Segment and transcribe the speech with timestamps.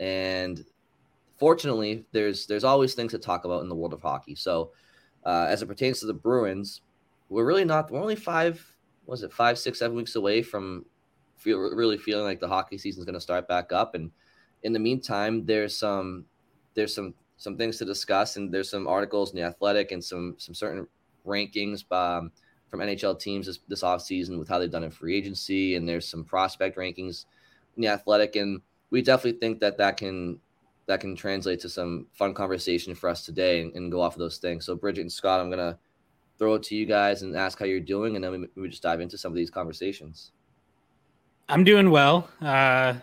[0.00, 0.64] and
[1.38, 4.34] fortunately, there's there's always things to talk about in the world of hockey.
[4.34, 4.72] So,
[5.24, 6.80] uh, as it pertains to the Bruins,
[7.28, 7.90] we're really not.
[7.90, 8.66] We're only five.
[9.06, 10.84] Was it five, six, seven weeks away from
[11.40, 13.94] feel really feeling like the hockey season is going to start back up.
[13.94, 14.10] And
[14.62, 16.26] in the meantime, there's some
[16.74, 20.34] there's some some things to discuss, and there's some articles in the Athletic and some
[20.38, 20.86] some certain
[21.26, 22.30] rankings um,
[22.68, 25.88] from NHL teams this, this off season with how they've done in free agency, and
[25.88, 27.24] there's some prospect rankings
[27.76, 28.60] in the Athletic and
[28.90, 30.40] we definitely think that that can
[30.86, 34.18] that can translate to some fun conversation for us today and, and, go off of
[34.18, 34.66] those things.
[34.66, 35.78] So, Bridget and Scott, I'm gonna
[36.36, 38.82] throw it to you guys and ask how you're doing, and then we, we just
[38.82, 40.32] dive into some of these conversations.
[41.48, 42.28] I'm doing well.
[42.40, 42.94] Uh,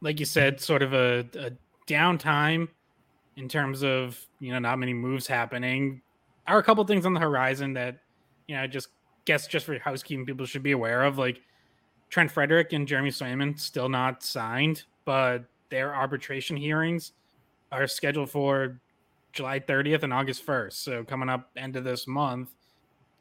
[0.00, 1.52] like you said, sort of a, a
[1.86, 2.68] downtime
[3.36, 6.02] in terms of you know not many moves happening.
[6.48, 7.98] Are a couple things on the horizon that
[8.48, 8.88] you know I just
[9.24, 11.40] guess just for housekeeping people should be aware of, like
[12.10, 17.12] Trent Frederic and Jeremy Swayman still not signed but their arbitration hearings
[17.72, 18.78] are scheduled for
[19.32, 20.74] July 30th and August 1st.
[20.74, 22.50] So coming up end of this month,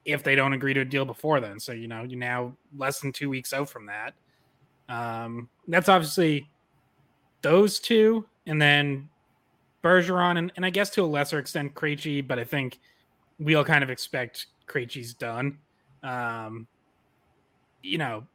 [0.03, 1.59] if they don't agree to a deal before then.
[1.59, 4.14] So you know you're now less than two weeks out from that.
[4.88, 6.50] Um, that's obviously
[7.42, 9.10] those two, and then
[9.83, 12.80] Bergeron, and, and I guess to a lesser extent Krejci, but I think
[13.39, 15.58] we all kind of expect Krejci's done.
[16.04, 16.67] Um,
[17.81, 18.26] you know,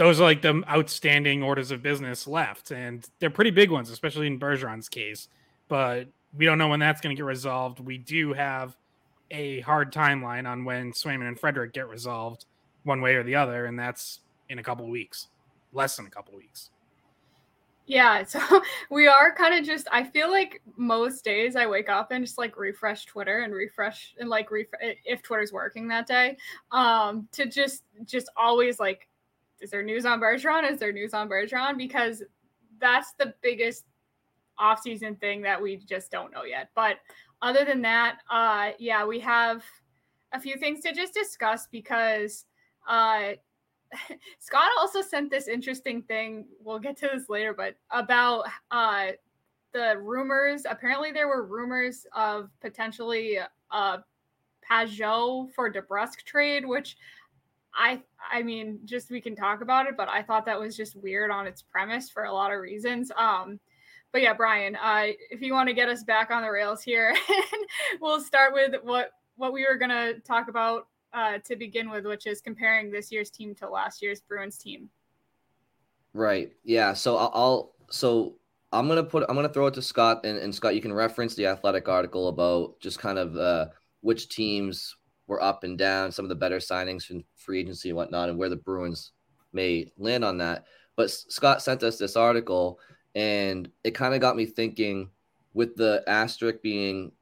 [0.00, 4.26] those are like the outstanding orders of business left, and they're pretty big ones, especially
[4.26, 5.28] in Bergeron's case.
[5.68, 7.80] But we don't know when that's going to get resolved.
[7.80, 8.78] We do have
[9.30, 12.46] a hard timeline on when Swayman and Frederic get resolved,
[12.84, 15.28] one way or the other, and that's in a couple weeks,
[15.74, 16.70] less than a couple weeks.
[17.84, 18.40] Yeah, so
[18.90, 19.86] we are kind of just.
[19.92, 24.14] I feel like most days I wake up and just like refresh Twitter and refresh
[24.18, 26.38] and like refresh if Twitter's working that day,
[26.72, 29.09] um, to just just always like
[29.60, 30.70] is there news on Bergeron?
[30.70, 31.76] Is there news on Bergeron?
[31.76, 32.22] Because
[32.80, 33.84] that's the biggest
[34.58, 36.70] offseason thing that we just don't know yet.
[36.74, 36.96] But
[37.42, 39.64] other than that, uh, yeah, we have
[40.32, 42.44] a few things to just discuss because
[42.88, 43.30] uh,
[44.38, 46.46] Scott also sent this interesting thing.
[46.62, 49.08] We'll get to this later, but about uh,
[49.72, 50.66] the rumors.
[50.68, 53.38] Apparently, there were rumors of potentially
[53.70, 53.98] a
[54.70, 56.96] Pageau for DeBrusk trade, which
[57.74, 60.96] I I mean, just we can talk about it, but I thought that was just
[60.96, 63.10] weird on its premise for a lot of reasons.
[63.16, 63.60] Um,
[64.12, 67.14] but yeah, Brian, uh, if you want to get us back on the rails here,
[68.00, 72.26] we'll start with what what we were gonna talk about uh, to begin with, which
[72.26, 74.88] is comparing this year's team to last year's Bruins team.
[76.12, 76.52] Right.
[76.64, 76.92] Yeah.
[76.92, 78.36] So I'll, I'll so
[78.72, 81.34] I'm gonna put I'm gonna throw it to Scott and, and Scott, you can reference
[81.34, 83.66] the athletic article about just kind of uh,
[84.00, 84.96] which teams
[85.30, 88.36] were up and down, some of the better signings from free agency and whatnot, and
[88.36, 89.12] where the Bruins
[89.52, 90.64] may land on that.
[90.96, 92.80] But Scott sent us this article,
[93.14, 95.08] and it kind of got me thinking
[95.54, 97.12] with the asterisk being,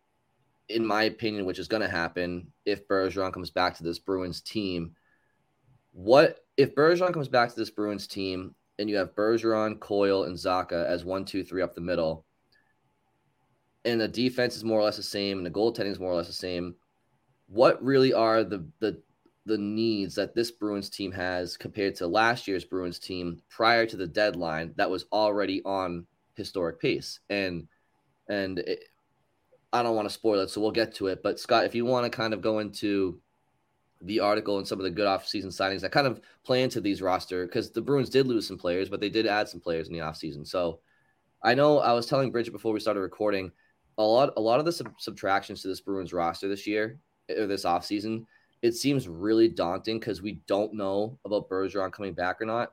[0.70, 4.40] in my opinion, which is going to happen if Bergeron comes back to this Bruins
[4.40, 4.96] team.
[5.92, 10.36] What if Bergeron comes back to this Bruins team and you have Bergeron, Coyle, and
[10.36, 12.24] Zacha as one, two, three up the middle,
[13.84, 16.16] and the defense is more or less the same, and the goaltending is more or
[16.16, 16.74] less the same
[17.48, 19.02] what really are the the
[19.48, 23.96] the needs that this Bruins team has compared to last year's Bruins team prior to
[23.96, 27.20] the deadline that was already on historic pace.
[27.30, 27.66] And
[28.28, 28.84] and it,
[29.72, 31.22] I don't want to spoil it, so we'll get to it.
[31.22, 33.18] But Scott, if you want to kind of go into
[34.02, 37.02] the article and some of the good offseason signings that kind of play into these
[37.02, 39.94] roster, because the Bruins did lose some players, but they did add some players in
[39.94, 40.46] the offseason.
[40.46, 40.80] So
[41.42, 43.50] I know I was telling Bridget before we started recording,
[43.96, 47.00] a lot a lot of the sub- subtractions to this Bruins roster this year
[47.36, 48.24] or this offseason,
[48.62, 52.72] it seems really daunting because we don't know about Bergeron coming back or not.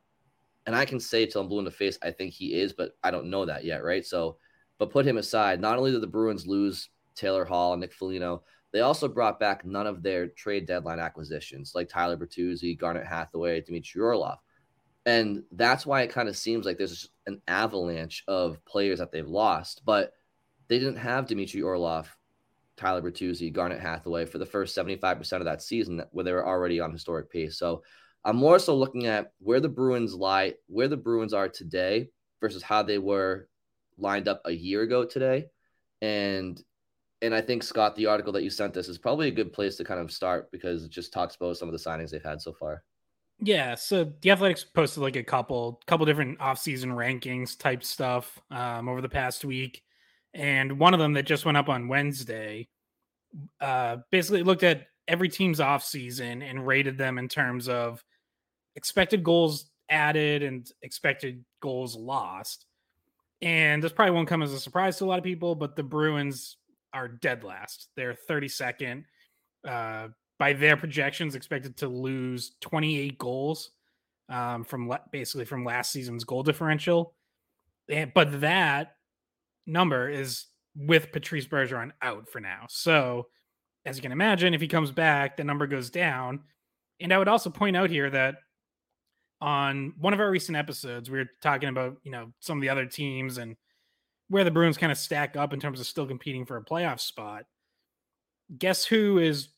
[0.65, 2.97] And I can say till I'm blue in the face, I think he is, but
[3.03, 4.03] I don't know that yet, right?
[4.05, 4.37] So,
[4.79, 5.61] but put him aside.
[5.61, 8.43] Not only did the Bruins lose Taylor Hall and Nick Foligno,
[8.75, 13.61] They also brought back none of their trade deadline acquisitions, like Tyler Bertuzzi, Garnet Hathaway,
[13.61, 14.39] Dmitry Orlov.
[15.05, 19.25] And that's why it kind of seems like there's an avalanche of players that they've
[19.25, 19.83] lost.
[19.85, 20.11] But
[20.67, 22.13] they didn't have Dmitry Orlov,
[22.77, 26.79] Tyler Bertuzzi, Garnet Hathaway for the first 75% of that season where they were already
[26.79, 27.57] on historic pace.
[27.57, 27.83] So
[28.23, 32.09] I'm more so looking at where the Bruins lie, where the Bruins are today
[32.41, 33.47] versus how they were
[33.97, 35.45] lined up a year ago today.
[36.01, 36.61] And
[37.21, 39.77] and I think Scott, the article that you sent us is probably a good place
[39.77, 42.41] to kind of start because it just talks about some of the signings they've had
[42.41, 42.83] so far.
[43.39, 48.87] Yeah, so the Athletics posted like a couple couple different offseason rankings type stuff um,
[48.87, 49.83] over the past week,
[50.35, 52.67] and one of them that just went up on Wednesday
[53.61, 58.03] uh, basically looked at every team's offseason and rated them in terms of
[58.75, 62.65] expected goals added and expected goals lost.
[63.41, 65.83] And this probably won't come as a surprise to a lot of people, but the
[65.83, 66.57] Bruins
[66.93, 67.89] are dead last.
[67.95, 69.05] They're 32nd.
[69.65, 73.71] Uh, by their projections, expected to lose 28 goals
[74.27, 77.13] um, from le- basically from last season's goal differential.
[77.89, 78.94] And, but that
[79.65, 80.45] number is
[80.75, 82.65] with Patrice Bergeron out for now.
[82.69, 83.27] So,
[83.85, 86.41] as you can imagine, if he comes back, the number goes down.
[86.99, 88.35] And I would also point out here that
[89.41, 92.69] on one of our recent episodes, we were talking about, you know, some of the
[92.69, 93.55] other teams and
[94.29, 96.99] where the Bruins kind of stack up in terms of still competing for a playoff
[96.99, 97.45] spot.
[98.57, 99.49] Guess who is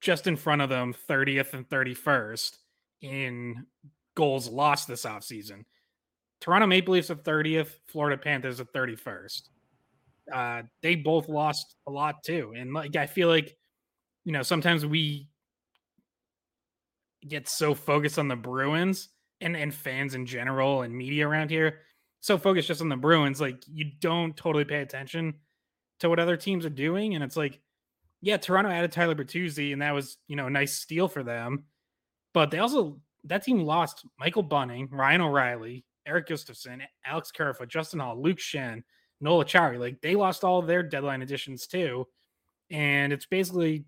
[0.00, 2.56] just in front of them 30th and 31st
[3.02, 3.66] in
[4.16, 5.64] goals lost this offseason?
[6.40, 9.42] Toronto Maple Leafs at 30th, Florida Panthers at 31st.
[10.32, 12.52] Uh, they both lost a lot too.
[12.56, 13.56] And like I feel like,
[14.24, 15.28] you know, sometimes we
[17.26, 19.08] get so focused on the Bruins
[19.40, 21.80] and and fans in general and media around here
[22.26, 25.34] so focused just on the Bruins, like you don't totally pay attention
[26.00, 27.14] to what other teams are doing.
[27.14, 27.60] And it's like,
[28.20, 31.64] yeah, Toronto added Tyler Bertuzzi, and that was you know a nice steal for them.
[32.34, 38.00] But they also that team lost Michael Bunting, Ryan O'Reilly, Erik Gustafsson, Alex Kerfoot, Justin
[38.00, 38.82] Holl, Luke Schenn,
[39.20, 39.78] Noel Acciari.
[39.78, 42.06] Like they lost all their deadline additions too.
[42.70, 43.84] And it's basically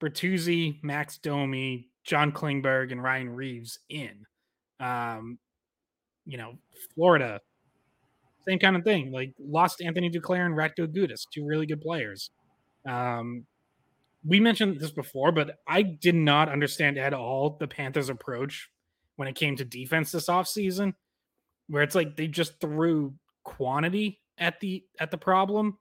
[0.00, 4.26] Bertuzzi, Max Domi, John Klingberg, and Ryan Reaves in.
[4.80, 5.38] Um,
[6.26, 6.58] you know,
[6.94, 7.40] Florida,
[8.46, 9.12] same kind of thing.
[9.12, 12.30] Like lost Anthony Duclair and Radko Gudas, two really good players.
[12.86, 13.46] Um,
[14.26, 18.70] we mentioned this before, but I did not understand at all the Panthers' approach
[19.16, 20.94] when it came to defense this offseason,
[21.68, 23.14] where it's like they just threw
[23.44, 25.78] quantity at the at the problem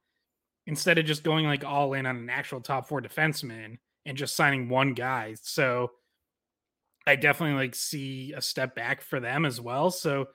[0.65, 4.35] instead of just going like all in on an actual top four defenseman and just
[4.35, 5.35] signing one guy.
[5.41, 5.91] So
[7.05, 9.91] I definitely like see a step back for them as well.
[9.91, 10.27] So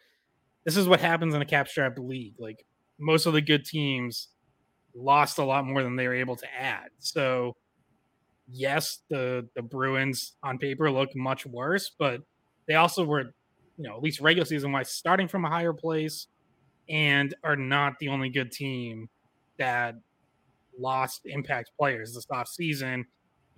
[0.64, 2.34] this is what happens in a capstrap league.
[2.38, 2.64] Like
[2.98, 4.28] most of the good teams
[4.94, 6.90] lost a lot more than they were able to add.
[6.98, 7.56] So
[8.50, 12.22] yes, the the Bruins on paper look much worse, but
[12.66, 13.34] they also were,
[13.78, 16.26] you know, at least regular season wise, starting from a higher place
[16.88, 19.08] and are not the only good team
[19.58, 19.94] that
[20.78, 23.04] lost impact players this off season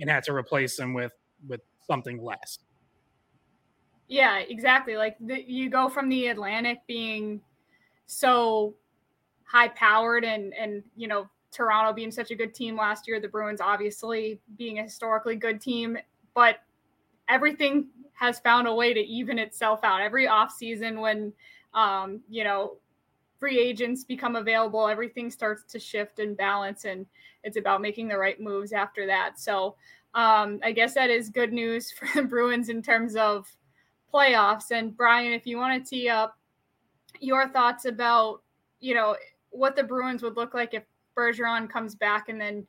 [0.01, 1.13] and had to replace them with
[1.49, 2.59] with something less.
[4.09, 4.97] Yeah, exactly.
[4.97, 7.41] Like the, you go from the Atlantic being
[8.07, 8.75] so
[9.45, 13.29] high powered and and you know Toronto being such a good team last year, the
[13.29, 15.99] Bruins obviously being a historically good team,
[16.35, 16.57] but
[17.29, 20.01] everything has found a way to even itself out.
[20.01, 21.33] Every offseason when
[21.75, 22.79] um, you know,
[23.41, 27.07] free agents become available, everything starts to shift and balance and
[27.43, 29.41] it's about making the right moves after that.
[29.41, 29.77] So
[30.15, 33.49] um, I guess that is good news for the Bruins in terms of
[34.13, 34.71] playoffs.
[34.71, 36.37] And Brian, if you want to tee up
[37.19, 38.43] your thoughts about,
[38.79, 39.17] you know,
[39.51, 40.85] what the Bruins would look like if
[41.17, 42.67] Bergeron comes back and then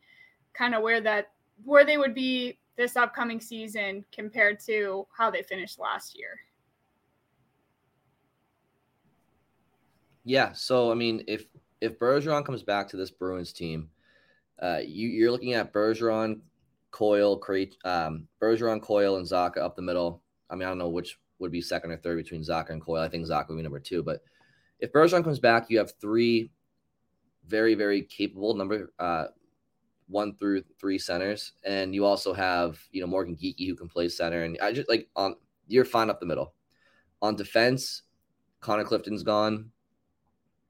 [0.53, 1.31] kind of where that
[1.63, 6.39] where they would be this upcoming season compared to how they finished last year.
[10.23, 11.45] Yeah, so I mean, if
[11.81, 13.89] if Bergeron comes back to this Bruins team,
[14.61, 16.41] uh, you, you're looking at Bergeron,
[16.91, 20.21] Coyle, Crate, um, Bergeron, Coyle, and Zacha up the middle.
[20.49, 23.01] I mean, I don't know which would be second or third between Zacha and Coyle.
[23.01, 24.03] I think Zacha would be number two.
[24.03, 24.21] But
[24.79, 26.51] if Bergeron comes back, you have three
[27.47, 29.27] very, very capable number uh,
[30.07, 34.07] one through three centers, and you also have you know Morgan Geekie who can play
[34.09, 34.43] center.
[34.43, 35.35] And I just like on
[35.67, 36.53] you're fine up the middle.
[37.21, 38.03] On defense,
[38.59, 39.71] Connor Clifton's gone,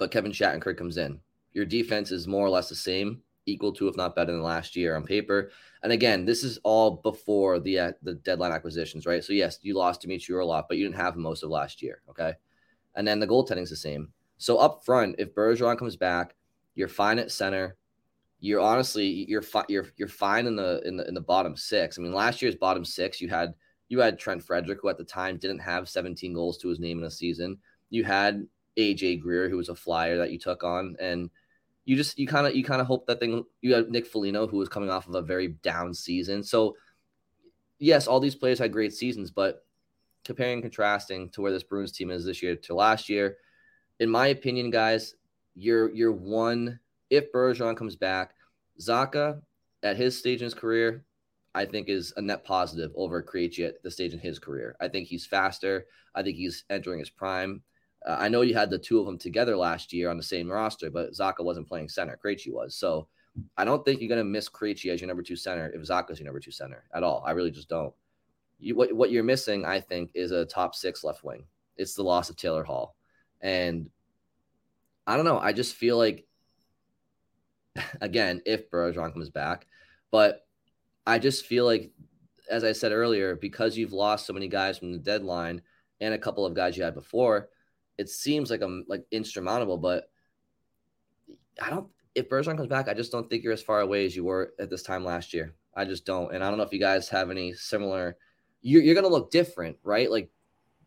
[0.01, 1.19] but Kevin Shattenkirk comes in.
[1.53, 4.75] Your defense is more or less the same equal to, if not better than last
[4.75, 5.51] year on paper.
[5.83, 9.23] And again, this is all before the uh, the deadline acquisitions, right?
[9.23, 12.33] So yes, you lost Dmitry Orlov, but you didn't have most of last year, okay?
[12.95, 14.09] And then the goaltending's the same.
[14.39, 16.33] So up front, if Bergeron comes back,
[16.73, 17.77] you're fine at center.
[18.39, 21.99] you're honestly you're fi- you're you're fine in the in the in the bottom six.
[21.99, 23.53] I mean, last year's bottom six, you had
[23.87, 26.97] you had Trent Frederic, who at the time didn't have 17 goals to his name
[26.97, 27.59] in a season.
[27.91, 28.47] You had
[28.81, 31.29] AJ Greer, who was a flyer that you took on, and
[31.85, 33.43] you just you kind of you kind of hope that thing.
[33.61, 36.43] You had Nick Foligno, who was coming off of a very down season.
[36.43, 36.75] So
[37.79, 39.65] yes, all these players had great seasons, but
[40.23, 43.37] comparing and contrasting to where this Bruins team is this year to last year,
[43.99, 45.15] in my opinion, guys,
[45.55, 48.33] you're you're one if Bergeron comes back,
[48.79, 49.41] Zacha
[49.83, 51.03] at his stage in his career,
[51.53, 54.75] I think is a net positive over Krejci at the stage in his career.
[54.79, 55.87] I think he's faster.
[56.15, 57.61] I think he's entering his prime.
[58.05, 60.51] Uh, I know you had the two of them together last year on the same
[60.51, 62.17] roster, but Zacha wasn't playing center.
[62.23, 62.75] Krejci was.
[62.75, 63.07] So
[63.57, 66.19] I don't think you're going to miss Krejci as your number two center if Zacha's
[66.19, 67.23] your number two center at all.
[67.25, 67.93] I really just don't.
[68.59, 71.45] You, what, what you're missing, I think, is a top six left wing.
[71.77, 72.95] It's the loss of Taylor Hall.
[73.41, 73.89] And
[75.07, 75.39] I don't know.
[75.39, 76.27] I just feel like
[78.01, 79.67] again, if Bergeron comes back.
[80.11, 80.45] But
[81.05, 81.91] I just feel like,
[82.49, 85.61] as I said earlier, because you've lost so many guys from the deadline
[85.99, 87.49] and a couple of guys you had before,
[87.97, 89.77] it seems like I'm like insurmountable.
[89.77, 90.09] But
[91.61, 91.87] I don't.
[92.13, 94.53] If Bergeron comes back, I just don't think you're as far away as you were
[94.59, 95.53] at this time last year.
[95.75, 96.33] I just don't.
[96.33, 98.17] And I don't know if you guys have any similar.
[98.61, 100.11] You're, you're going to look different, right?
[100.11, 100.29] Like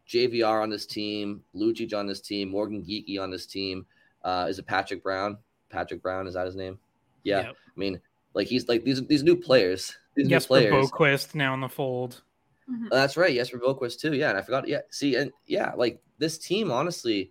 [0.08, 3.87] JVR on this team, Lucic on this team, Morgan Geekie on this team.
[4.23, 5.38] Uh, is it Patrick Brown?
[5.70, 6.78] Patrick Brown is that his name?
[7.23, 7.54] Yeah, yep.
[7.54, 8.00] I mean,
[8.34, 9.96] like he's like these these new players.
[10.14, 10.90] These Jesper new players.
[10.90, 12.23] Boqvist now in the fold.
[12.71, 12.88] Mm-hmm.
[12.90, 13.35] Oh, that's right.
[13.35, 14.14] Jesper Boqvist too.
[14.14, 14.66] Yeah, and I forgot.
[14.66, 17.30] Yeah, see, and yeah, like this team, honestly,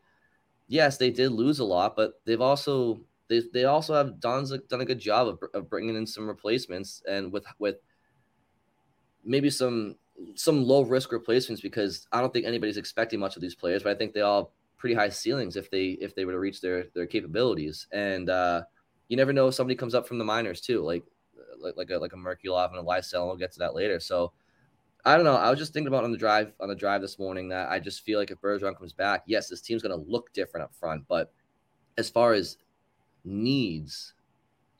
[0.67, 4.81] yes, they did lose a lot, but they've also they they also have done done
[4.81, 7.77] a good job of, of bringing in some replacements and with with
[9.23, 9.95] maybe some
[10.35, 13.91] some low risk replacements because I don't think anybody's expecting much of these players, but
[13.91, 16.85] I think they all pretty high ceilings if they if they were to reach their
[16.93, 17.87] their capabilities.
[17.91, 18.63] And uh,
[19.07, 21.03] you never know if somebody comes up from the minors too, like
[21.59, 23.27] like like a like a Merkulov and a Lysell.
[23.27, 23.99] We'll get to that later.
[23.99, 24.33] So
[25.05, 25.35] I don't know.
[25.35, 27.79] I was just thinking about on the drive on the drive this morning that I
[27.79, 30.75] just feel like if Bergeron comes back, yes, this team's going to look different up
[30.75, 31.31] front, but
[31.97, 32.57] as far as
[33.25, 34.13] needs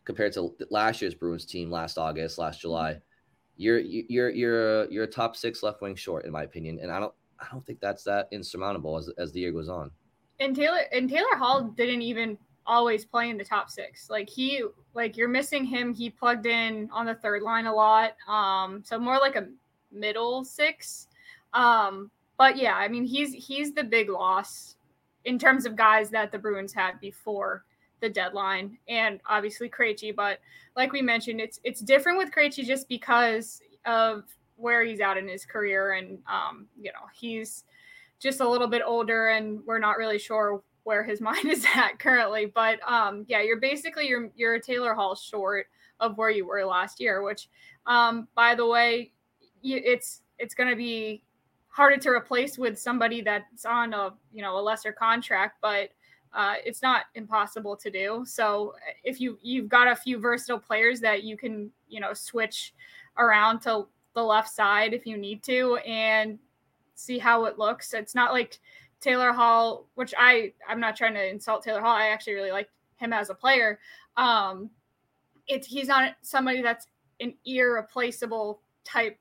[0.05, 2.99] compared to last year's Bruins team last August, last July,
[3.57, 6.99] you're you're you're you're a top six left wing short in my opinion, and I
[6.99, 9.91] don't I don't think that's that insurmountable as as the year goes on.
[10.39, 14.09] And Taylor and Taylor Hall didn't even always play in the top six.
[14.09, 14.63] Like he
[14.93, 15.93] like you're missing him.
[15.93, 18.15] He plugged in on the third line a lot.
[18.27, 19.47] Um, so more like a
[19.93, 21.07] middle six.
[21.53, 24.75] Um, but yeah, I mean he's he's the big loss
[25.25, 27.63] in terms of guys that the Bruins had before
[28.01, 30.15] the deadline, and obviously Krejci.
[30.15, 30.39] But
[30.75, 34.23] like we mentioned, it's it's different with Krejci just because of
[34.55, 37.63] where he's at in his career, and um, you know he's
[38.19, 41.99] just a little bit older, and we're not really sure where his mind is at
[41.99, 42.45] currently.
[42.45, 45.67] But um, yeah, you're basically you're you're a Taylor Hall short
[45.99, 47.47] of where you were last year, which
[47.85, 49.11] um, by the way,
[49.63, 51.23] it's it's going to be
[51.67, 55.89] harder to replace with somebody that's on a you know a lesser contract, but
[56.33, 58.23] uh, it's not impossible to do.
[58.25, 62.73] So if you you've got a few versatile players that you can you know switch
[63.17, 66.37] around to the left side if you need to and
[66.95, 67.93] see how it looks.
[67.93, 68.59] It's not like
[68.99, 71.95] Taylor Hall, which I I'm not trying to insult Taylor Hall.
[71.95, 73.79] I actually really like him as a player.
[74.17, 74.69] Um,
[75.47, 76.87] it's he's not somebody that's
[77.19, 79.17] an irreplaceable type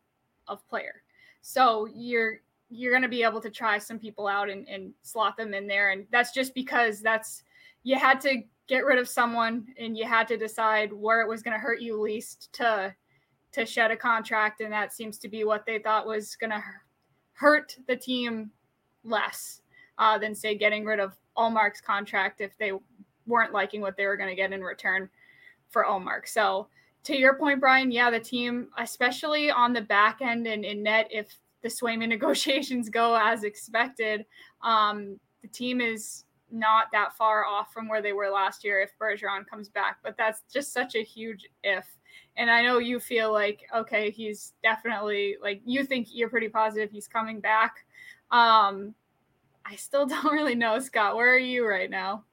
[0.53, 1.03] of player.
[1.41, 2.41] So you're
[2.71, 5.67] you're going to be able to try some people out and, and slot them in
[5.67, 7.43] there, and that's just because that's
[7.83, 11.43] you had to get rid of someone and you had to decide where it was
[11.43, 12.95] going to hurt you least to
[13.53, 16.63] to shed a contract, and that seems to be what they thought was going to
[17.35, 18.51] hurt the team
[19.05, 19.63] less
[19.99, 22.73] uh, than say getting rid of Ullmark's contract if they
[23.27, 25.09] weren't liking what they were going to get in return
[25.69, 26.27] for Ullmark.
[26.27, 26.69] So
[27.05, 31.09] to your point, Brian, yeah, the team, especially on the back end and in net,
[31.11, 34.25] if the Swayman negotiations go as expected,
[34.63, 38.93] um, the team is not that far off from where they were last year if
[39.01, 39.99] Bergeron comes back.
[40.03, 41.87] But that's just such a huge if
[42.37, 46.91] and I know you feel like okay, he's definitely like you think you're pretty positive
[46.91, 47.85] he's coming back.
[48.31, 48.95] Um,
[49.65, 51.17] I still don't really know, Scott.
[51.17, 52.25] Where are you right now?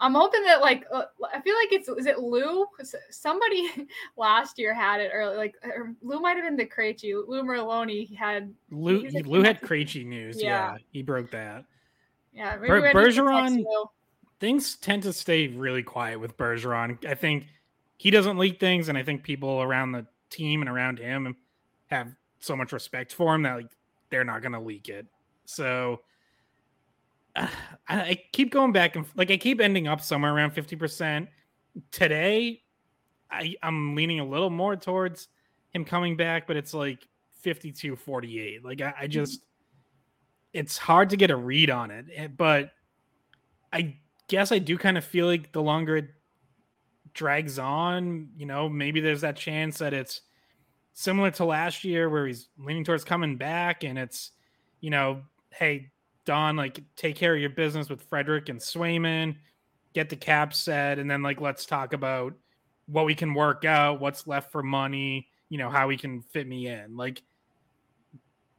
[0.00, 2.66] I'm hoping that like uh, I feel like it's is it Lou?
[3.10, 3.70] Somebody
[4.16, 5.36] last year had it early.
[5.36, 5.54] Like
[6.02, 7.14] Lou might have been the Krejci.
[7.26, 9.06] Lou Merloni had Lou.
[9.08, 10.42] Like, Lou had Krejci news.
[10.42, 10.72] Yeah.
[10.72, 10.78] yeah.
[10.90, 11.64] he broke that.
[12.32, 13.64] Yeah, Ber- Bergeron.
[14.40, 17.04] Things tend to stay really quiet with Bergeron.
[17.06, 17.46] I think
[17.96, 21.36] he doesn't leak things, and I think people around the team and around him
[21.86, 23.70] have so much respect for him that like
[24.10, 25.06] they're not going to leak it.
[25.44, 26.00] So
[27.88, 31.28] I keep going back and like I keep ending up somewhere around fifty percent.
[31.90, 32.62] Today,
[33.30, 35.28] I, I'm leaning a little more towards
[35.70, 37.06] him coming back, but it's like
[37.42, 38.64] 52 48.
[38.64, 39.40] Like, I, I just,
[40.52, 42.06] it's hard to get a read on it.
[42.14, 42.70] Eh, but
[43.72, 43.96] I
[44.28, 46.08] guess I do kind of feel like the longer it
[47.12, 50.22] drags on, you know, maybe there's that chance that it's
[50.92, 54.30] similar to last year where he's leaning towards coming back and it's,
[54.80, 55.90] you know, hey,
[56.24, 59.36] Don, like take care of your business with Frederic and Swayman,
[59.94, 62.34] get the cap set, and then like let's talk about
[62.86, 66.46] what we can work out, what's left for money, you know, how we can fit
[66.46, 66.96] me in.
[66.96, 67.22] Like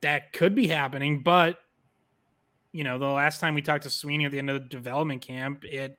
[0.01, 1.57] that could be happening, but
[2.71, 5.21] you know, the last time we talked to Sweeney at the end of the development
[5.21, 5.97] camp, it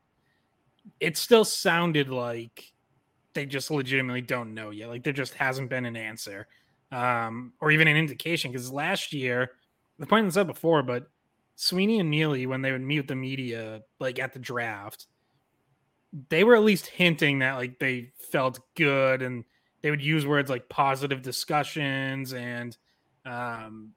[1.01, 2.73] it still sounded like
[3.33, 4.89] they just legitimately don't know yet.
[4.89, 6.47] Like there just hasn't been an answer,
[6.93, 8.53] um, or even an indication.
[8.53, 9.53] Because last year,
[9.99, 11.07] the point I said before, but
[11.57, 15.07] Sweeney and Neely, when they would meet with the media, like at the draft,
[16.29, 19.45] they were at least hinting that like they felt good and
[19.83, 22.77] they would use words like positive discussions and
[23.25, 23.93] um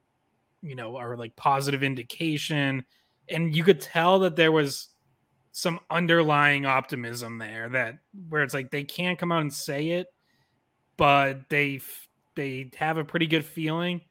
[0.61, 2.83] you know or like positive indication.
[3.29, 4.89] And you could tell that there was
[5.51, 7.99] some underlying optimism there that
[8.29, 10.07] where it's like they can't come out and say it
[10.99, 11.79] but they
[12.35, 14.01] they have a pretty good feeling.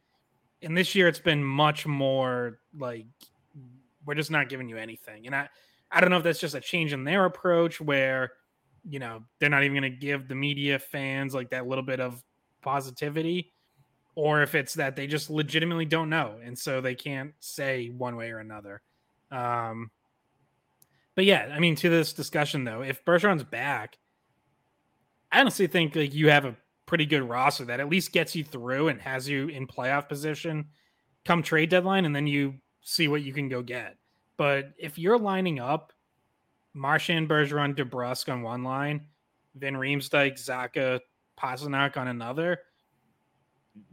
[0.62, 3.06] And this year it's been much more like
[4.08, 5.48] we're just not giving you anything and i
[5.90, 8.32] I don't know if that's just a change in their approach where,
[8.88, 12.00] you know, they're not even going to give the media fans like that little bit
[12.00, 12.22] of
[12.62, 13.52] positivity,
[14.14, 16.36] or if it's that they just legitimately don't know.
[16.42, 18.82] And so they can't say one way or another.
[19.30, 19.90] Um,
[21.14, 23.98] but yeah, I mean, to this discussion though, if Bergeron's back,
[25.32, 28.44] I honestly think like you have a pretty good roster that at least gets you
[28.44, 30.66] through and has you in playoff position
[31.24, 33.96] come trade deadline, and then you see what you can go get.
[34.36, 35.92] But if you're lining up
[36.74, 39.06] Marchand, Bergeron, DeBrusk on one line,
[39.56, 41.00] Van Riemsdyk, Zacha,
[41.38, 42.60] Pastrnak on another,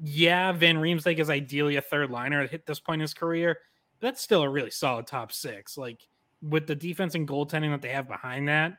[0.02, 3.58] yeah, Van Riemsdyk is ideally a third liner at this point in his career.
[4.00, 5.78] But that's still a really solid top six.
[5.78, 6.02] Like
[6.42, 8.74] with the defense and goaltending that they have behind that,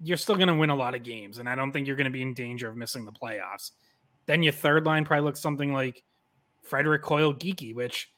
[0.00, 1.38] you're still going to win a lot of games.
[1.38, 3.70] And I don't think you're going to be in danger of missing the playoffs.
[4.26, 6.02] Then your third line probably looks something like
[6.62, 8.11] Frederic Coyle Geekie, which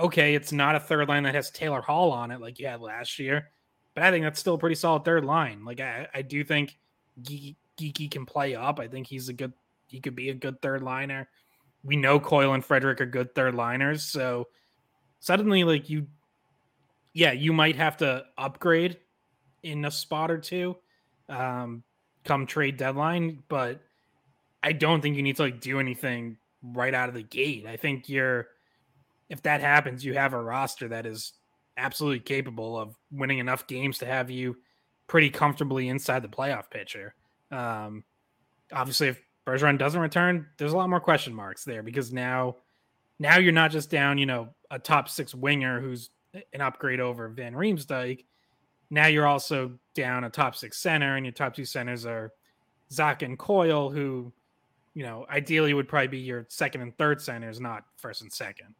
[0.00, 2.80] okay, it's not a third line that has Taylor Hall on it like you had
[2.80, 3.50] last year,
[3.94, 5.64] but I think that's still a pretty solid third line.
[5.64, 6.76] Like I, I do think
[7.22, 8.80] Geekie, can play up.
[8.80, 9.52] I think he's a good,
[9.86, 11.28] he could be a good third liner.
[11.82, 14.48] We know Coyle and Frederic are good third liners, so
[15.20, 16.06] suddenly like you,
[17.12, 18.98] yeah, you might have to upgrade
[19.62, 20.76] in a spot or two,
[21.28, 21.82] um,
[22.24, 23.80] come trade deadline, but
[24.62, 27.66] I don't think you need to like do anything right out of the gate.
[27.66, 28.48] I think you're
[29.28, 31.34] if that happens, you have a roster that is
[31.76, 34.56] absolutely capable of winning enough games to have you
[35.06, 37.14] pretty comfortably inside the playoff picture.
[37.50, 38.04] Um,
[38.72, 42.56] obviously, if Bergeron doesn't return, there's a lot more question marks there because now,
[43.18, 46.10] now you're not just down, you know, a top six winger who's
[46.52, 48.24] an upgrade over Van Riemsdyk.
[48.90, 52.32] Now you're also down a top six center, and your top two centers are
[52.90, 54.32] Zach and Coyle, who,
[54.94, 58.74] you know, ideally would probably be your second and third centers, not first and second.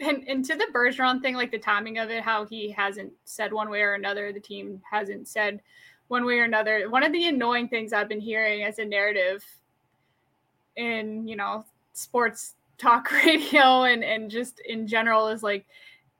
[0.00, 3.52] And and to the Bergeron thing, like the timing of it, how he hasn't said
[3.52, 5.60] one way or another, the team hasn't said
[6.08, 6.88] one way or another.
[6.88, 9.44] One of the annoying things I've been hearing as a narrative
[10.76, 15.66] in, you know, sports talk radio and and just in general is like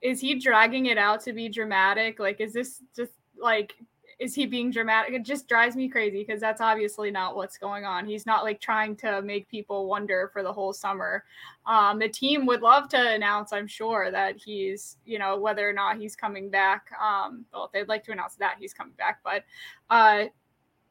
[0.00, 2.18] is he dragging it out to be dramatic?
[2.18, 3.74] Like is this just like
[4.18, 5.14] is he being dramatic?
[5.14, 8.04] It just drives me crazy because that's obviously not what's going on.
[8.04, 11.24] He's not like trying to make people wonder for the whole summer.
[11.66, 15.72] Um, the team would love to announce, I'm sure, that he's, you know, whether or
[15.72, 16.90] not he's coming back.
[17.00, 19.44] Um, well, they'd like to announce that he's coming back, but
[19.88, 20.24] uh,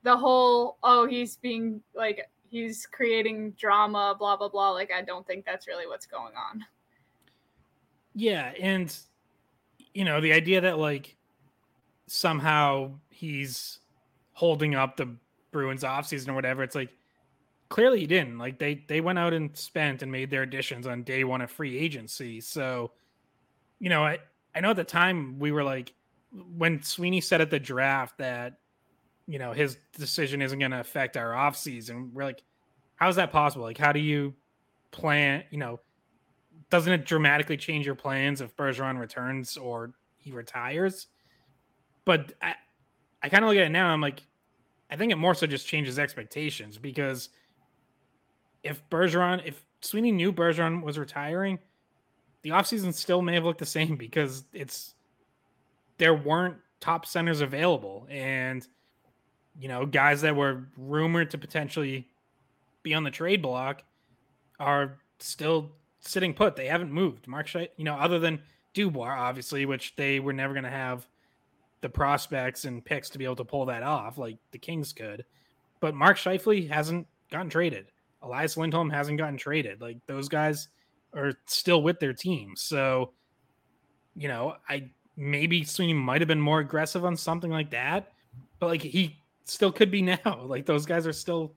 [0.03, 4.71] the whole, oh, he's being like, he's creating drama, blah, blah, blah.
[4.71, 6.63] Like, I don't think that's really what's going on.
[8.15, 8.53] Yeah.
[8.57, 8.95] And,
[9.93, 11.17] you know, the idea that like
[12.07, 13.79] somehow he's
[14.33, 15.09] holding up the
[15.51, 16.61] Bruins offseason or whatever.
[16.61, 16.91] It's like
[17.69, 18.37] clearly he didn't.
[18.37, 21.49] Like they they went out and spent and made their additions on day one of
[21.49, 22.41] free agency.
[22.41, 22.91] So,
[23.79, 24.19] you know, I
[24.55, 25.93] I know at the time we were like
[26.55, 28.59] when Sweeney said at the draft that
[29.25, 32.13] you know his decision isn't going to affect our offseason.
[32.13, 32.43] We're like,
[32.95, 33.65] how is that possible?
[33.65, 34.35] Like, how do you
[34.91, 35.43] plan?
[35.49, 35.79] You know,
[36.69, 41.07] doesn't it dramatically change your plans if Bergeron returns or he retires?
[42.05, 42.55] But I,
[43.27, 43.89] I kind of look at it now.
[43.89, 44.23] I'm like,
[44.89, 47.27] I think it more so just changes expectations because
[48.63, 51.59] if Bergeron, if Sweeney knew Bergeron was retiring,
[52.43, 54.93] the offseason still may have looked the same because it's
[55.97, 58.07] there weren't top centers available.
[58.09, 58.65] And
[59.59, 62.07] you know, guys that were rumored to potentially
[62.81, 63.83] be on the trade block
[64.57, 66.55] are still sitting put.
[66.55, 67.27] They haven't moved.
[67.27, 68.41] Mark Scheifele, you know, other than
[68.73, 71.05] Dubois, obviously, which they were never going to have
[71.81, 75.25] the prospects and picks to be able to pull that off like the Kings could.
[75.79, 77.87] But Mark Scheifele hasn't gotten traded.
[78.21, 79.81] Elias Lindholm hasn't gotten traded.
[79.81, 80.69] Like those guys
[81.13, 82.53] are still with their team.
[82.55, 83.11] So,
[84.15, 88.11] you know, I maybe Sweeney might have been more aggressive on something like that,
[88.59, 90.43] but like he still could be now.
[90.45, 91.53] Like those guys are still,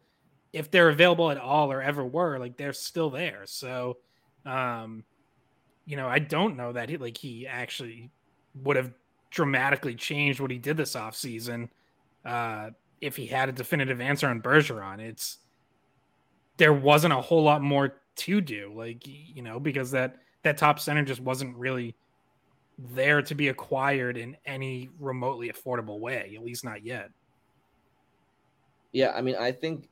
[0.52, 3.42] if they're available at all or ever were, like they're still there.
[3.46, 3.98] So,
[4.44, 5.04] um,
[5.86, 8.10] you know, I don't know that he like he actually
[8.54, 8.92] would have
[9.30, 11.68] dramatically changed what he did this offseason
[12.24, 15.00] uh, if he had a definitive answer on Bergeron.
[15.00, 15.38] It's
[16.56, 20.78] there wasn't a whole lot more to do, like you know, because that that top
[20.78, 21.94] center just wasn't really
[22.78, 27.10] there to be acquired in any remotely affordable way, at least not yet.
[28.92, 29.88] Yeah, I mean, I think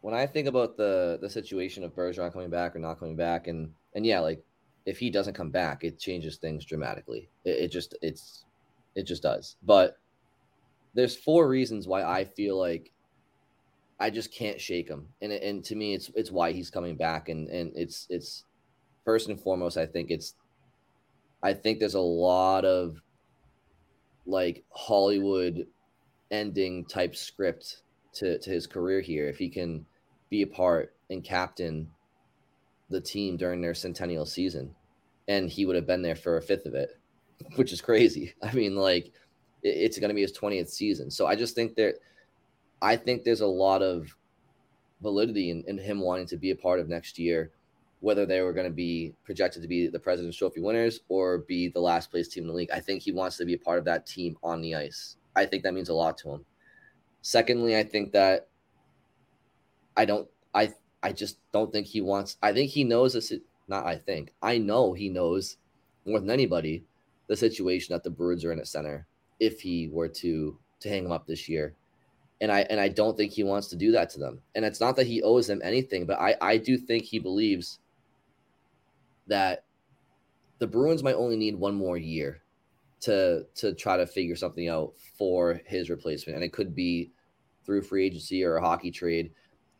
[0.00, 3.46] when I think about the the situation of Bergeron coming back or not coming back,
[3.46, 4.42] and and yeah, like
[4.88, 7.28] if he doesn't come back, it changes things dramatically.
[7.44, 8.46] It, it just it's
[8.94, 9.56] it just does.
[9.62, 9.98] But
[10.94, 12.90] there's four reasons why I feel like
[14.00, 17.28] I just can't shake him, and and to me, it's it's why he's coming back,
[17.28, 18.44] and and it's it's
[19.04, 20.34] first and foremost, I think it's
[21.42, 23.02] I think there's a lot of
[24.24, 25.66] like Hollywood
[26.30, 27.82] ending type script
[28.14, 29.84] to, to his career here if he can
[30.30, 31.90] be a part and captain
[32.90, 34.74] the team during their centennial season
[35.28, 36.90] and he would have been there for a fifth of it
[37.54, 38.34] which is crazy.
[38.42, 39.12] I mean like
[39.62, 41.10] it's going to be his 20th season.
[41.10, 41.94] So i just think that
[42.80, 44.14] i think there's a lot of
[45.02, 47.52] validity in, in him wanting to be a part of next year
[48.00, 51.68] whether they were going to be projected to be the president's trophy winners or be
[51.68, 52.70] the last place team in the league.
[52.70, 55.16] I think he wants to be a part of that team on the ice.
[55.34, 56.44] I think that means a lot to him.
[57.22, 58.48] Secondly, I think that
[59.96, 63.32] I don't I I just don't think he wants I think he knows this
[63.68, 64.32] not I think.
[64.42, 65.58] I know he knows
[66.06, 66.84] more than anybody
[67.28, 69.06] the situation that the Bruins are in at center
[69.38, 71.74] if he were to to hang him up this year.
[72.40, 74.40] And I and I don't think he wants to do that to them.
[74.54, 77.80] And it's not that he owes them anything, but I I do think he believes
[79.26, 79.64] that
[80.58, 82.42] the Bruins might only need one more year
[83.00, 87.10] to to try to figure something out for his replacement, and it could be
[87.64, 89.30] through free agency or a hockey trade.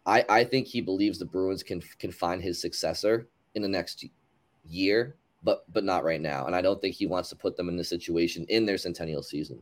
[0.05, 4.05] I I think he believes the Bruins can can find his successor in the next
[4.69, 6.47] year, but but not right now.
[6.47, 9.23] And I don't think he wants to put them in this situation in their centennial
[9.23, 9.61] season.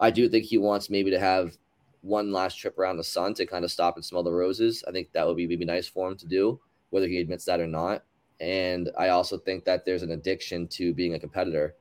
[0.00, 1.56] I do think he wants maybe to have
[2.02, 4.84] one last trip around the sun to kind of stop and smell the roses.
[4.86, 7.60] I think that would be maybe nice for him to do, whether he admits that
[7.60, 8.04] or not.
[8.40, 11.74] And I also think that there's an addiction to being a competitor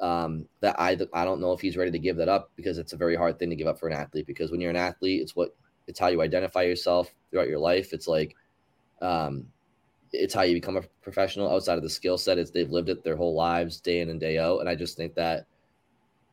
[0.00, 2.92] um, that I I don't know if he's ready to give that up because it's
[2.92, 4.26] a very hard thing to give up for an athlete.
[4.26, 5.56] Because when you're an athlete, it's what
[5.88, 7.92] it's how you identify yourself throughout your life.
[7.92, 8.36] It's like
[9.00, 9.46] um,
[10.12, 12.38] it's how you become a professional outside of the skill set.
[12.38, 14.60] It's they've lived it their whole lives, day in and day out.
[14.60, 15.46] And I just think that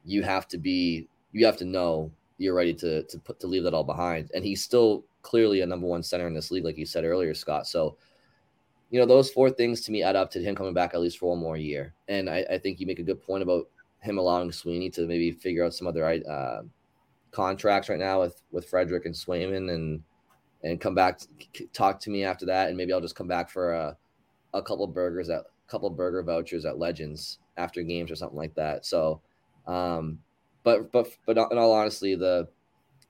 [0.04, 3.64] you have to be you have to know you're ready to to put to leave
[3.64, 4.32] that all behind.
[4.34, 7.34] And he's still clearly a number one center in this league, like you said earlier,
[7.34, 7.68] Scott.
[7.68, 7.98] So
[8.92, 11.18] you know, those four things to me add up to him coming back at least
[11.18, 11.94] for one more year.
[12.08, 13.68] And I, I think you make a good point about
[14.02, 16.62] him allowing Sweeney to maybe figure out some other uh,
[17.32, 20.04] contracts right now with with Frederic and Swayman and
[20.66, 21.22] and come back
[21.72, 23.98] talk to me after that and maybe I'll just come back for a,
[24.54, 28.56] a couple burgers at a couple burger vouchers at Legends after games or something like
[28.56, 28.86] that.
[28.86, 29.22] So
[29.66, 30.20] um
[30.64, 32.48] but but but in all honesty the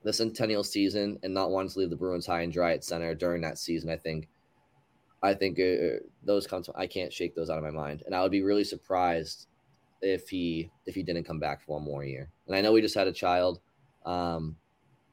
[0.04, 3.14] the centennial season and not wanting to leave the Bruins high and dry at center
[3.14, 4.28] during that season I think
[5.22, 8.14] I think uh, those come to I can't shake those out of my mind, and
[8.14, 9.48] I would be really surprised
[10.02, 12.28] if he if he didn't come back for one more year.
[12.46, 13.60] And I know we just had a child,
[14.04, 14.56] um,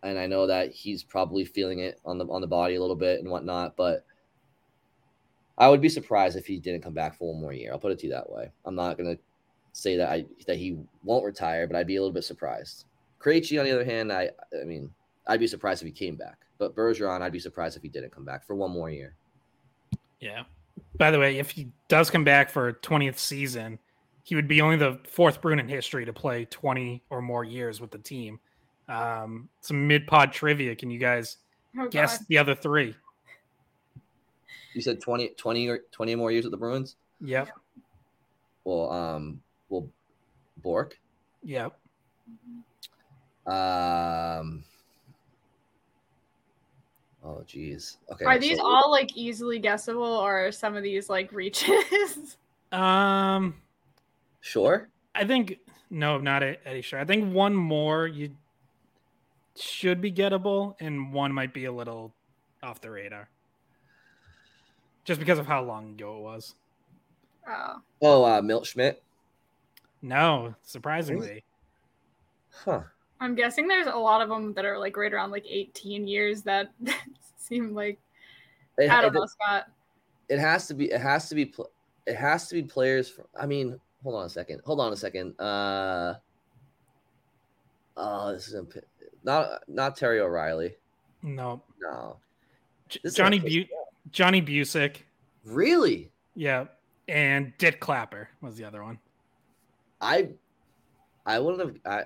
[0.04, 2.96] and I know that he's probably feeling it on the on the body a little
[2.96, 3.76] bit and whatnot.
[3.76, 4.06] But
[5.58, 7.72] I would be surprised if he didn't come back for one more year.
[7.72, 8.52] I'll put it to you that way.
[8.66, 9.18] I'm not gonna
[9.72, 12.86] say that I that he won't retire, but I'd be a little bit surprised.
[13.20, 14.92] Krejci, on the other hand, I I mean
[15.28, 16.38] I'd be surprised if he came back.
[16.58, 19.16] But Bergeron, I'd be surprised if he didn't come back for one more year.
[20.20, 20.44] Yeah.
[20.98, 23.80] By the way, if he does come back for a 20th season,
[24.24, 27.82] he would be only the fourth Bruin in history to play 20 or more years
[27.82, 28.40] with the team.
[28.88, 30.76] Um, some mid pod trivia.
[30.76, 31.38] Can you guys
[31.78, 32.28] oh, guess God.
[32.30, 32.96] the other three?
[34.74, 36.96] You said 20, 20 or 20 more years with the Bruins?
[37.22, 37.50] Yep.
[38.64, 39.88] Well, um, well,
[40.58, 40.98] Bourque?
[41.44, 41.78] Yep.
[43.46, 44.64] Um,
[47.26, 47.98] Oh, geez.
[48.12, 48.26] Okay.
[48.26, 48.66] Are these so...
[48.66, 52.38] all like easily guessable, or are some of these like reaches?
[52.72, 53.56] um,
[54.42, 54.90] sure.
[55.16, 57.00] I think no, not Eddie Sure.
[57.00, 58.32] I think one more you
[59.58, 62.14] should be gettable, and one might be a little
[62.62, 63.30] off the radar,
[65.06, 66.56] just because of how long ago it was.
[67.48, 69.04] Oh, Oh, uh, Milt Schmidt.
[70.02, 71.44] No, surprisingly,
[72.52, 72.82] Huh.
[73.20, 76.42] I'm guessing there's a lot of them that are like right around like 18 years
[76.44, 76.72] that
[77.38, 77.98] seem like
[78.78, 79.68] It, I don't it- know, Scott.
[80.30, 80.92] it has to be.
[80.92, 81.46] It has to be.
[81.46, 81.70] pl-
[82.06, 83.10] It has to be players.
[83.10, 84.62] From, I mean, hold on a second.
[84.66, 85.40] Hold on a second.
[85.40, 86.16] Uh.
[87.96, 88.66] Oh, this is a,
[89.24, 90.76] not not Terry O'Reilly.
[91.22, 91.62] no.
[91.82, 92.18] No,
[93.04, 93.66] This Johnny Bu-
[94.12, 94.98] Johnny Bucyk,
[95.44, 96.12] really.
[96.36, 96.66] yeah,
[97.10, 99.00] and Dit Clapper was the other one.
[100.00, 100.30] I
[101.26, 101.76] I wouldn't have.
[101.86, 102.06] I,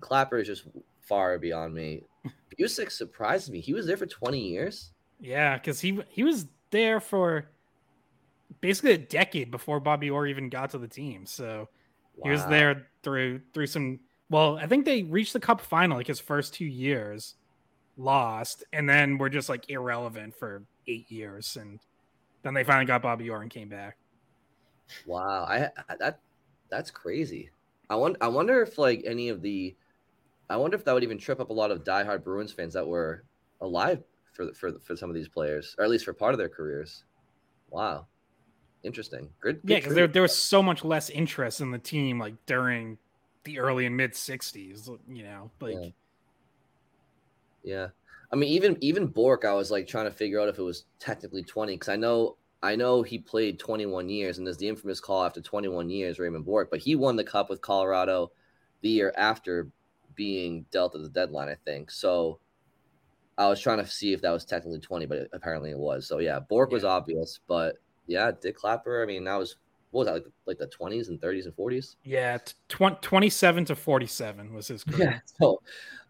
[0.00, 0.64] Clapper is just
[1.02, 2.02] far beyond me.
[2.58, 3.60] Bucyk surprised me.
[3.60, 4.90] He was there for twenty years.
[5.20, 7.46] Yeah, because he he was there for
[8.60, 11.26] basically a decade before Bobby Orr even got to the team.
[11.26, 11.68] So
[12.22, 14.00] he was there through through some.
[14.28, 17.34] Well, I think they reached the Cup final like his first two years,
[17.96, 21.78] lost, and then were just like irrelevant for eight years, and
[22.42, 23.96] then they finally got Bobby Orr and came back.
[25.06, 26.20] Wow, I, I that
[26.70, 27.50] that's crazy.
[27.88, 28.18] I wonder.
[28.20, 29.76] I wonder if like any of the,
[30.50, 32.86] I wonder if that would even trip up a lot of diehard Bruins fans that
[32.86, 33.24] were
[33.60, 36.48] alive for for for some of these players, or at least for part of their
[36.48, 37.04] careers.
[37.70, 38.06] Wow,
[38.82, 39.28] interesting.
[39.40, 39.62] Good.
[39.62, 42.98] good Yeah, because there there was so much less interest in the team like during
[43.46, 44.90] the early and mid '60s.
[45.08, 45.74] You know, like.
[45.80, 45.90] Yeah.
[47.66, 47.88] Yeah,
[48.32, 50.84] I mean, even even Bourque, I was like trying to figure out if it was
[51.00, 54.68] technically twenty because I know I know he played twenty one years, and there's the
[54.68, 58.30] infamous call after twenty one years, Raymond Bourque, but he won the cup with Colorado
[58.82, 59.68] the year after
[60.14, 61.90] being dealt at the deadline, I think.
[61.90, 62.38] So
[63.36, 66.06] I was trying to see if that was technically twenty, but it, apparently it was.
[66.06, 69.02] So yeah, Bourque was obvious, but yeah, Dit Clapper.
[69.02, 69.56] I mean, that was
[69.96, 70.32] what was that like?
[70.46, 71.96] Like the twenties and thirties and forties.
[72.04, 75.10] Yeah, t- twen- 27 to 47 was his career.
[75.12, 75.62] Yeah, so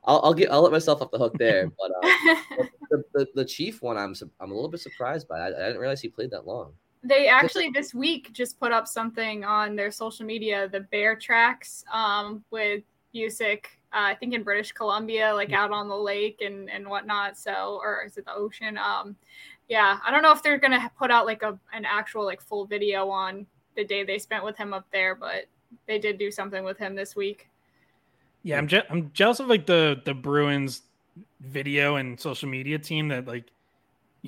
[0.05, 1.90] I'll, I'll get I'll let myself off the hook there, but.
[2.03, 5.38] Uh, the, the, the chief one I'm I'm a little bit surprised by.
[5.38, 6.72] I, I didn't realize he played that long.
[7.05, 11.85] They actually this week just put up something on their social media, the bear tracks,
[11.92, 12.83] um, with
[13.14, 17.38] music uh, I think in British Columbia, like out on the lake and and whatnot.
[17.38, 18.77] So, or is it the ocean?
[18.77, 19.16] Um,
[19.68, 22.66] yeah, I don't know if they're gonna put out like a an actual like full
[22.66, 25.46] video on the day they spent with him up there, but
[25.86, 27.48] they did do something with him this week.
[28.42, 30.82] Yeah, I'm je- I'm jealous of like the the Bruins
[31.40, 33.44] video and social media team that like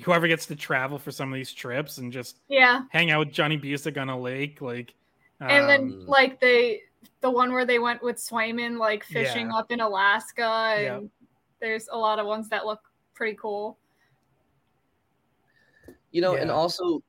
[0.03, 3.31] whoever gets to travel for some of these trips and just Yeah, hang out with
[3.33, 4.93] Johnny Bucyk on a lake, like.
[5.41, 6.81] and um, then like they
[7.21, 9.57] the one where they went with Swayman like fishing Yeah.
[9.57, 10.43] up in Alaska
[10.77, 11.11] and Yep.
[11.61, 12.81] there's a lot of ones that look
[13.13, 13.77] pretty cool.
[16.11, 17.01] You know, and also n-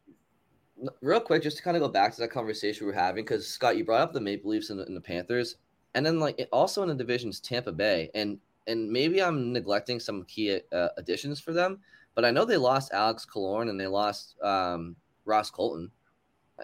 [1.00, 3.46] real quick, just to kind of go back to that conversation we were having, because
[3.46, 5.56] Scott, you brought up the Maple Leafs and the, and the Panthers,
[5.94, 10.24] and then like also in the divisions, Tampa Bay, and and maybe I'm neglecting some
[10.24, 11.80] key uh, additions for them,
[12.14, 15.90] but I know they lost Alex Killorn and they lost um, Ross Colton,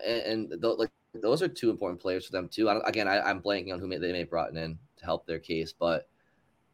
[0.04, 2.68] and, and th- like those are two important players for them too.
[2.68, 5.26] I again, I, I'm blanking on who may, they may have brought in to help
[5.26, 6.08] their case, but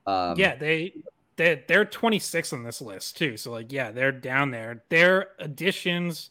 [0.06, 0.94] um, yeah, they
[1.36, 3.36] they they're 26 on this list too.
[3.36, 4.84] So like, yeah, they're down there.
[4.88, 6.30] Their additions,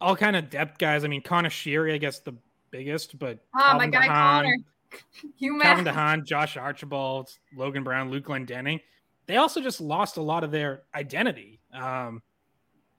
[0.00, 1.04] all kind of depth guys.
[1.04, 2.34] I mean, Conor Sheary, I guess the
[2.70, 4.56] biggest, but Ah, my Calvin guy de Haan- Connor.
[5.38, 5.90] You Calvin mad?
[5.90, 8.80] de Haan, Josh Archibald, Logan Brown, Luke Glendening.
[9.26, 11.60] They also just lost a lot of their identity.
[11.72, 12.22] Um,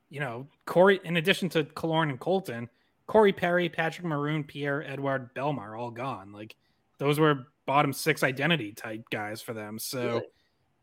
[0.10, 2.70] you know, Corey, in addition to Killorn and Colton,
[3.08, 6.32] Corey Perry, Patrick Maroon, Pierre-Edouard Bellemare, all gone.
[6.32, 6.56] Like
[6.98, 9.78] those were bottom six identity type guys for them.
[9.78, 10.24] So Really?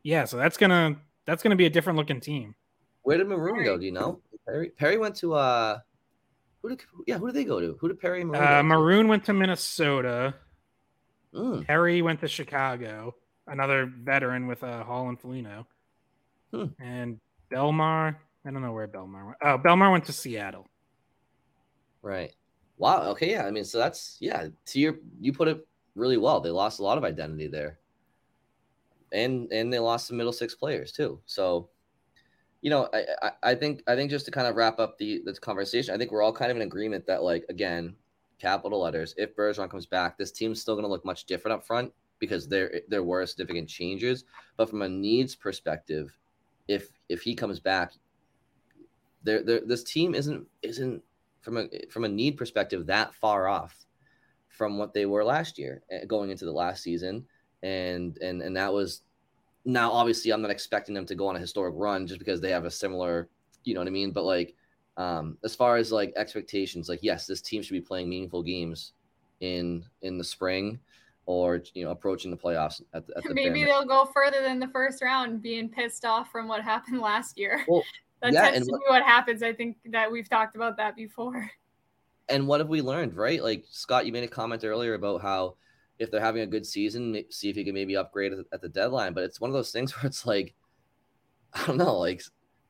[0.02, 2.54] yeah, so that's gonna that's gonna be a different looking team.
[3.02, 3.78] where did Maroon go?
[3.78, 4.20] Do you know?
[4.46, 5.78] Perry Perry went to uh,
[6.62, 7.76] who did yeah, who did they go to?
[7.80, 8.42] Who did Perry Maroon?
[8.42, 8.62] Uh?
[8.62, 10.34] Maroon went to Minnesota.
[11.34, 13.14] Mm, Perry went to Chicago.
[13.46, 15.66] Another veteran with uh, Hall and Foligno.
[16.52, 16.66] Hmm.
[16.80, 19.38] And Bellemare, I don't know where Bellemare went.
[19.42, 20.66] Oh, Bellemare went to Seattle.
[22.02, 22.32] Right.
[22.76, 23.02] Wow.
[23.10, 23.30] Okay.
[23.30, 23.46] Yeah.
[23.46, 24.48] I mean, so that's yeah.
[24.66, 26.40] To your, you put it really well.
[26.40, 27.78] They lost a lot of identity there,
[29.12, 31.20] and and they lost some middle six players too.
[31.26, 31.68] So,
[32.62, 35.22] you know, I I, I think I think just to kind of wrap up the
[35.24, 37.94] this conversation, I think we're all kind of in agreement that like again,
[38.38, 39.14] capital letters.
[39.16, 42.48] If Bergeron comes back, this team's still going to look much different up front because
[42.48, 44.24] there there were significant changes.
[44.56, 46.16] But from a needs perspective,
[46.66, 47.92] if if he comes back,
[49.22, 51.02] there there this team isn't isn't
[51.40, 53.86] from a from a need perspective that far off
[54.48, 57.24] from what they were last year eh, going into the last season
[57.62, 59.02] and and and that was
[59.68, 62.50] now obviously I'm not expecting them to go on a historic run just because they
[62.50, 63.28] have a similar
[63.64, 64.12] you know what I mean?
[64.12, 64.54] But like
[64.96, 68.94] um as far as like expectations like yes this team should be playing meaningful games
[69.40, 70.80] in in the spring
[71.26, 74.58] or you know approaching the playoffs at, the, at the maybe they'll go further than
[74.58, 77.64] the first round being pissed off from what happened last year.
[77.68, 77.84] Well,
[78.22, 80.96] that yeah, tends to what, be what happens i think that we've talked about that
[80.96, 81.48] before.
[82.30, 83.42] And what have we learned right?
[83.42, 85.54] Like scott you made a comment earlier about how
[85.98, 89.12] if they're having a good season see if you can maybe upgrade at the deadline
[89.12, 90.54] but it's one of those things where it's like
[91.54, 92.22] i don't know like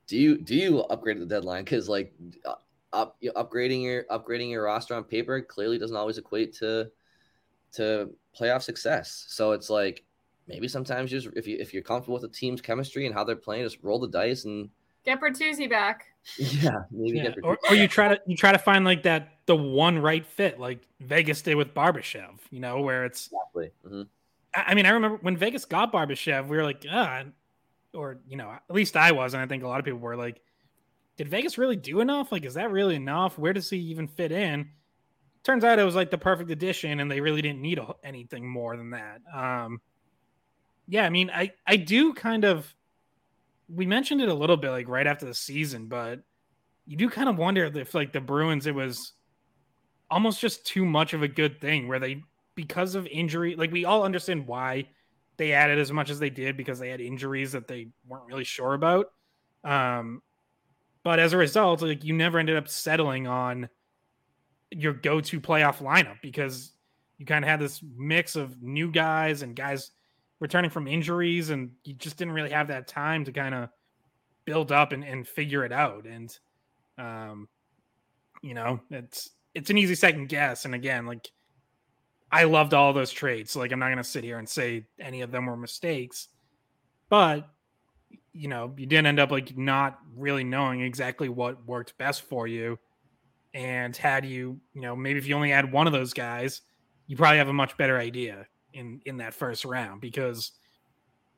[0.07, 2.13] do you do you upgrade at the deadline because like
[2.47, 2.55] uh,
[2.93, 6.91] up, upgrading your upgrading your roster on paper clearly doesn't always equate to
[7.73, 9.27] to playoff success.
[9.29, 10.05] So it's like
[10.47, 13.37] maybe sometimes just if you if you're comfortable with the team's chemistry and how they're
[13.37, 14.71] playing, just roll the dice and
[15.05, 16.07] get Bertuzzi back.
[16.37, 17.33] Yeah, maybe yeah.
[17.43, 20.61] Or, or, you try to you try to find like that the one right fit,
[20.61, 22.39] like Vegas did with Barbashev.
[22.51, 23.71] You know, where it's exactly.
[23.85, 24.03] Mm-hmm.
[24.55, 27.25] I, I mean, I remember when Vegas got Barbashev, we were like, ah,
[27.93, 30.17] or you know, at least I was, and I think a lot of people were
[30.17, 30.41] like,
[31.17, 32.31] did Vegas really do enough?
[32.31, 33.37] Like, is that really enough?
[33.39, 34.69] Where does he even fit in?
[35.49, 38.77] turns out it was like the perfect addition and they really didn't need anything more
[38.77, 39.81] than that um
[40.87, 42.75] yeah i mean i i do kind of
[43.75, 46.21] we mentioned it a little bit like right after the season but
[46.87, 49.15] you do kind of wonder if like the bruins it was
[50.11, 52.23] almost just too much of a good thing where they
[52.55, 54.89] because of injury like we all understand why
[55.37, 58.45] they added as much as they did because they had injuries that they weren't really
[58.45, 59.13] sure about.
[59.65, 60.23] Um
[61.05, 63.69] but as a result like you never ended up settling on
[64.71, 66.73] your go-to playoff lineup because
[67.19, 69.93] you kind of had this mix of new guys and guys
[70.41, 73.69] returning from injuries and you just didn't really have that time to kind of
[74.45, 76.07] build up and, and figure it out.
[76.07, 76.37] And
[76.97, 77.49] um
[78.43, 81.31] you know it's it's an easy second guess and again like
[82.31, 85.23] i loved all those trades so like i'm not to sit here and say any
[85.23, 86.29] of them were mistakes
[87.09, 87.49] but
[88.33, 92.47] you know you didn't end up like not really knowing exactly what worked best for
[92.47, 92.79] you
[93.55, 96.63] and had you, you know, maybe if you only had one of those guys,
[97.07, 100.53] you probably have a much better idea in in that first round because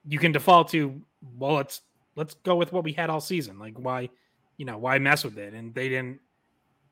[0.06, 1.00] you can default to,
[1.38, 1.82] well, let's
[2.16, 3.58] let's go with what we had all season.
[3.58, 4.10] Like why,
[4.56, 5.54] you know, why mess with it?
[5.54, 6.20] And they didn't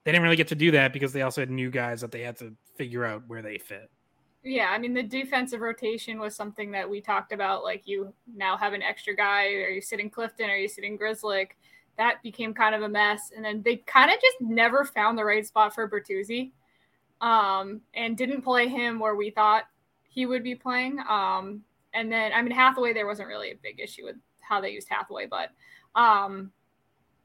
[0.04, 2.22] they didn't really get to do that because they also had new guys that they
[2.22, 3.90] had to figure out where they fit.
[4.44, 7.64] Yeah, I mean the defensive rotation was something that we talked about.
[7.64, 9.46] Like you now have an extra guy.
[9.46, 10.48] Are you sitting Clifton?
[10.48, 11.48] Are you sitting Grzelcyk?
[11.98, 13.32] that became kind of a mess.
[13.34, 16.52] And then they kind of just never found the right spot for Bertuzzi
[17.20, 19.64] um, and didn't play him where we thought
[20.08, 21.00] he would be playing.
[21.08, 24.70] Um, and then, I mean, Hathaway, there wasn't really a big issue with how they
[24.70, 25.50] used Hathaway, but
[26.00, 26.52] um,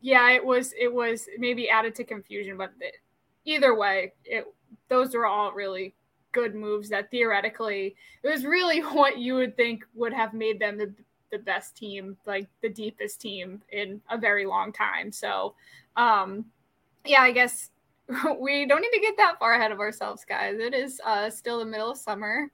[0.04, 2.98] yeah, it was, it was maybe added to confusion, but it,
[3.46, 4.46] either way, it,
[4.90, 5.96] those are all really
[6.34, 10.78] good moves that theoretically it was really what you would think would have made them
[10.78, 10.94] the
[11.34, 15.12] the best team, like the deepest team in a very long time.
[15.12, 15.56] So,
[15.98, 16.46] um,
[17.06, 17.72] yeah, I guess
[18.40, 20.60] we don't need to get that far ahead of ourselves, guys.
[20.60, 22.52] It is uh, still the middle of summer.